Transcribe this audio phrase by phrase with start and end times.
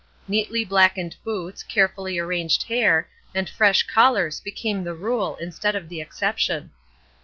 [0.27, 6.01] Neatly blackened boots, carefully arranged hair, and fresh collars became the rule instead of the
[6.01, 6.71] exception.